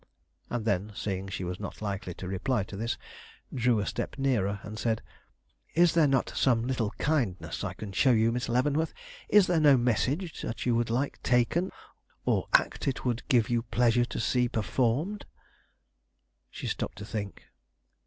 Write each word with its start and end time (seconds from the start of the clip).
And 0.49 0.65
then, 0.65 0.91
seeing 0.95 1.27
she 1.27 1.43
was 1.43 1.59
not 1.59 1.79
likely 1.79 2.15
to 2.15 2.27
reply 2.27 2.63
to 2.63 2.75
this, 2.75 2.97
drew 3.53 3.77
a 3.79 3.85
step 3.85 4.17
nearer 4.17 4.59
and 4.63 4.79
said: 4.79 5.03
"Is 5.75 5.93
there 5.93 6.07
not 6.07 6.29
some 6.31 6.65
little 6.65 6.89
kindness 6.97 7.63
I 7.63 7.75
can 7.75 7.91
show 7.91 8.09
you, 8.09 8.31
Miss 8.31 8.49
Leavenworth? 8.49 8.95
Is 9.29 9.45
there 9.45 9.59
no 9.59 9.77
message 9.77 10.43
you 10.65 10.73
would 10.73 10.89
like 10.89 11.21
taken, 11.21 11.69
or 12.25 12.47
act 12.53 12.87
it 12.87 13.05
would 13.05 13.21
give 13.29 13.47
you 13.51 13.61
pleasure 13.61 14.05
to 14.05 14.19
see 14.19 14.49
performed?" 14.49 15.27
She 16.49 16.65
stopped 16.65 16.97
to 16.97 17.05
think. 17.05 17.43